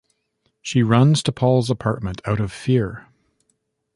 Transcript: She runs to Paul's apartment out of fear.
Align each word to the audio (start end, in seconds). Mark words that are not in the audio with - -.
She 0.63 0.81
runs 0.81 1.21
to 1.21 1.31
Paul's 1.31 1.69
apartment 1.69 2.21
out 2.25 2.39
of 2.39 2.51
fear. 2.51 3.07